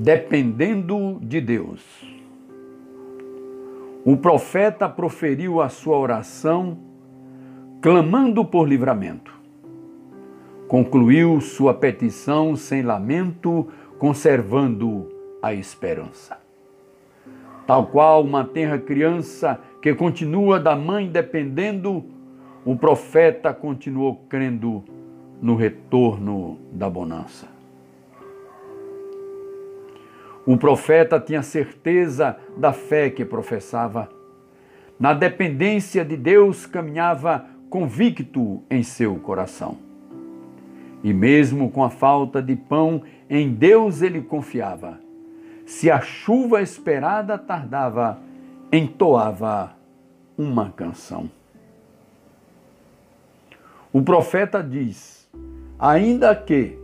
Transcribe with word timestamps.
dependendo 0.00 1.18
de 1.20 1.42
Deus. 1.42 1.82
O 4.02 4.16
profeta 4.16 4.88
proferiu 4.88 5.60
a 5.60 5.68
sua 5.68 5.98
oração, 5.98 6.78
clamando 7.82 8.42
por 8.42 8.66
livramento. 8.66 9.38
Concluiu 10.66 11.38
sua 11.42 11.74
petição 11.74 12.56
sem 12.56 12.80
lamento, 12.80 13.68
conservando 13.98 15.06
a 15.42 15.52
esperança. 15.52 16.38
Tal 17.66 17.88
qual 17.88 18.24
uma 18.24 18.42
tenra 18.42 18.78
criança 18.78 19.60
que 19.82 19.94
continua 19.94 20.58
da 20.58 20.74
mãe 20.74 21.10
dependendo, 21.10 22.06
o 22.64 22.74
profeta 22.74 23.52
continuou 23.52 24.16
crendo 24.30 24.82
no 25.42 25.56
retorno 25.56 26.58
da 26.72 26.88
bonança. 26.88 27.59
O 30.46 30.56
profeta 30.56 31.20
tinha 31.20 31.42
certeza 31.42 32.36
da 32.56 32.72
fé 32.72 33.10
que 33.10 33.24
professava. 33.24 34.08
Na 34.98 35.12
dependência 35.12 36.04
de 36.04 36.16
Deus 36.16 36.66
caminhava 36.66 37.46
convicto 37.68 38.62
em 38.70 38.82
seu 38.82 39.16
coração. 39.16 39.78
E 41.02 41.12
mesmo 41.12 41.70
com 41.70 41.82
a 41.82 41.90
falta 41.90 42.42
de 42.42 42.56
pão, 42.56 43.02
em 43.28 43.52
Deus 43.52 44.02
ele 44.02 44.20
confiava. 44.20 44.98
Se 45.64 45.90
a 45.90 46.00
chuva 46.00 46.60
esperada 46.60 47.38
tardava, 47.38 48.18
entoava 48.72 49.74
uma 50.36 50.70
canção. 50.70 51.30
O 53.92 54.02
profeta 54.02 54.62
diz: 54.62 55.28
Ainda 55.78 56.34
que 56.34 56.78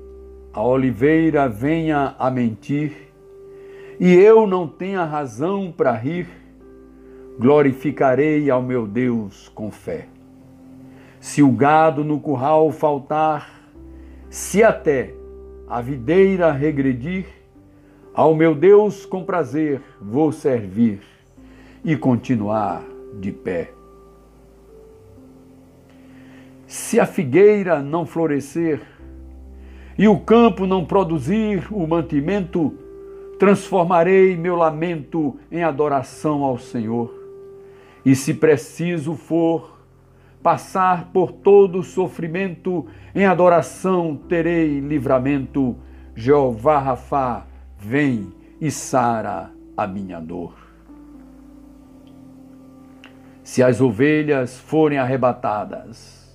a 0.53 0.63
oliveira 0.63 1.49
venha 1.49 2.15
a 2.19 2.31
mentir, 2.31 3.06
e 3.99 4.13
eu 4.13 4.47
não 4.47 4.69
tenha 4.69 5.05
razão 5.05 5.73
para 5.75 5.93
rir, 5.93 6.29
glorificarei 7.39 8.51
ao 8.51 8.63
meu 8.63 8.87
Deus 8.87 9.49
com 9.49 9.71
fé. 9.71 10.09
Se 11.21 11.43
o 11.43 11.51
gado 11.51 12.05
no 12.05 12.21
curral 12.21 12.71
faltar, 12.71 13.51
se 14.29 14.63
até 14.63 15.15
a 15.69 15.81
videira 15.81 16.53
regredir, 16.53 17.27
ao 18.15 18.35
meu 18.35 18.55
Deus 18.55 19.05
com 19.05 19.25
prazer 19.25 19.83
vou 20.01 20.33
servir 20.33 21.01
e 21.85 21.97
continuar 21.97 22.83
de 23.19 23.33
pé. 23.33 23.73
Se 26.67 26.99
a 26.99 27.07
figueira 27.07 27.81
não 27.81 28.05
florescer 28.05 28.81
e 29.99 30.09
o 30.09 30.19
campo 30.19 30.67
não 30.67 30.85
produzir 30.85 31.67
o 31.71 31.87
mantimento, 31.87 32.86
transformarei 33.39 34.37
meu 34.37 34.57
lamento 34.57 35.39
em 35.51 35.63
adoração 35.63 36.43
ao 36.43 36.59
Senhor. 36.59 37.13
E 38.05 38.15
se 38.15 38.35
preciso 38.35 39.15
for 39.15 39.77
passar 40.43 41.11
por 41.13 41.33
todo 41.33 41.83
sofrimento, 41.83 42.87
em 43.15 43.27
adoração 43.27 44.17
terei 44.29 44.81
livramento. 44.81 45.77
Jeová 46.15 46.79
Rafá, 46.79 47.47
vem 47.79 48.33
e 48.61 48.71
sara 48.71 49.51
a 49.77 49.87
minha 49.87 50.21
dor. 50.21 50.55
Se 53.43 53.63
as 53.63 53.81
ovelhas 53.81 54.59
forem 54.59 54.99
arrebatadas 54.99 56.35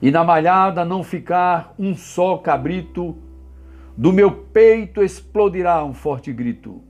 e 0.00 0.10
na 0.10 0.24
malhada 0.24 0.84
não 0.84 1.04
ficar 1.04 1.72
um 1.78 1.94
só 1.94 2.36
cabrito, 2.36 3.16
do 3.96 4.12
meu 4.12 4.30
peito 4.30 5.02
explodirá 5.02 5.84
um 5.84 5.92
forte 5.92 6.32
grito. 6.32 6.80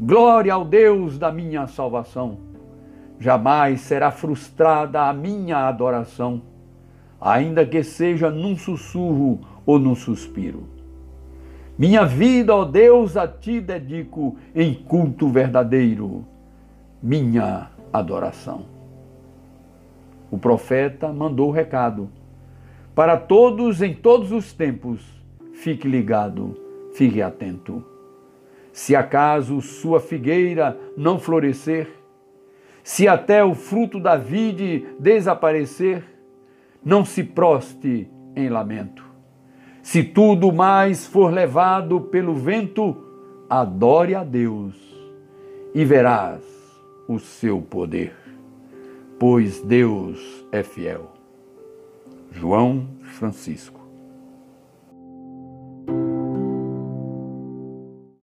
Glória 0.00 0.54
ao 0.54 0.64
Deus 0.64 1.18
da 1.18 1.30
minha 1.30 1.66
salvação. 1.66 2.38
Jamais 3.20 3.82
será 3.82 4.10
frustrada 4.10 5.02
a 5.02 5.12
minha 5.12 5.68
adoração, 5.68 6.42
ainda 7.20 7.64
que 7.64 7.82
seja 7.84 8.30
num 8.30 8.56
sussurro 8.56 9.40
ou 9.64 9.78
num 9.78 9.94
suspiro. 9.94 10.64
Minha 11.78 12.04
vida, 12.04 12.54
ó 12.54 12.64
Deus, 12.64 13.16
a 13.16 13.28
ti 13.28 13.60
dedico 13.60 14.36
em 14.54 14.74
culto 14.74 15.28
verdadeiro, 15.28 16.24
minha 17.02 17.70
adoração. 17.92 18.64
O 20.30 20.38
profeta 20.38 21.12
mandou 21.12 21.50
o 21.50 21.52
recado 21.52 22.08
para 22.94 23.16
todos 23.16 23.82
em 23.82 23.94
todos 23.94 24.32
os 24.32 24.52
tempos 24.52 25.21
fique 25.62 25.86
ligado, 25.86 26.56
fique 26.92 27.22
atento. 27.22 27.84
Se 28.72 28.96
acaso 28.96 29.60
sua 29.60 30.00
figueira 30.00 30.76
não 30.96 31.20
florescer, 31.20 31.88
se 32.82 33.06
até 33.06 33.44
o 33.44 33.54
fruto 33.54 34.00
da 34.00 34.16
vide 34.16 34.84
desaparecer, 34.98 36.02
não 36.84 37.04
se 37.04 37.22
proste 37.22 38.10
em 38.34 38.48
lamento. 38.48 39.04
Se 39.82 40.02
tudo 40.02 40.50
mais 40.50 41.06
for 41.06 41.32
levado 41.32 42.00
pelo 42.00 42.34
vento, 42.34 42.96
adore 43.48 44.16
a 44.16 44.24
Deus 44.24 44.74
e 45.72 45.84
verás 45.84 46.42
o 47.06 47.20
seu 47.20 47.60
poder, 47.60 48.16
pois 49.16 49.60
Deus 49.60 50.44
é 50.50 50.64
fiel. 50.64 51.12
João 52.32 52.88
Francisco 53.02 53.81